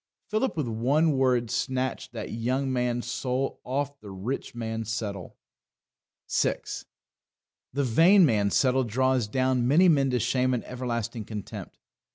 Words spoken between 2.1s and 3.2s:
that young man's